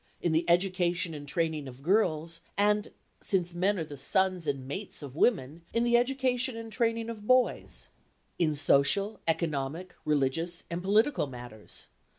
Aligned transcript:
In 0.19 0.31
the 0.31 0.49
education 0.49 1.13
and 1.13 1.27
training 1.27 1.67
of 1.67 1.83
girls, 1.83 2.41
and, 2.57 2.91
since 3.19 3.53
men 3.53 3.77
are 3.77 3.83
the 3.83 3.95
sons 3.97 4.47
and 4.47 4.67
mates 4.67 5.03
of 5.03 5.15
women, 5.15 5.61
in 5.75 5.83
the 5.83 5.95
education 5.95 6.57
and 6.57 6.71
training 6.71 7.07
of 7.07 7.27
boys; 7.27 7.87
in 8.39 8.55
social, 8.55 9.19
economic, 9.27 9.93
religious 10.03 10.63
and 10.71 10.81
political 10.81 11.27
matters. 11.27 11.85